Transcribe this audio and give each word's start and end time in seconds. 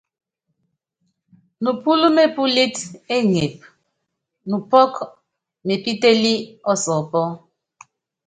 Nupɔ́l 1.63 2.01
mepúlít 2.15 2.75
éŋep, 3.17 3.55
nupɔ́k 4.49 4.93
mepítélí 5.65 6.33
ɔsɔɔpɔ. 6.71 7.21